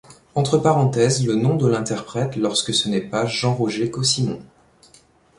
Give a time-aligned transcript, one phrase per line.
[0.33, 4.41] Entre parenthèses le nom de l'interprète lorsque ce n'est pas Jean-Roger Caussimon.